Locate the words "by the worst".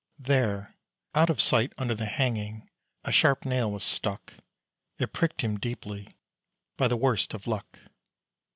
6.75-7.35